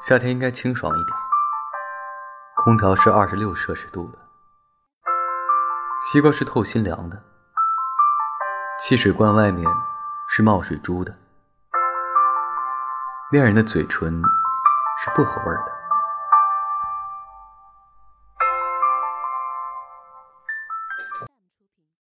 [0.00, 1.16] 夏天应该清爽一点。
[2.56, 4.18] 空调是二十六摄氏度的
[6.02, 7.22] 西瓜是透心凉的
[8.78, 9.70] 汽水罐外面
[10.28, 11.14] 是冒水珠的。
[13.30, 14.22] 恋人的嘴唇
[14.98, 15.79] 是薄荷味的